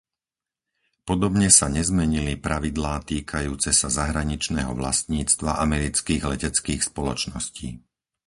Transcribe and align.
Podobne 1.09 1.47
sa 1.57 1.67
nezmenili 1.77 2.33
pravidlá 2.45 2.93
týkajúce 3.11 3.69
sa 3.81 3.85
zahraničného 3.99 4.71
vlastníctva 4.81 5.51
amerických 5.65 6.23
leteckých 6.31 6.81
spoločností. 6.89 7.69